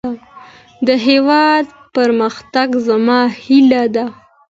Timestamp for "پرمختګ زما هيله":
1.95-3.83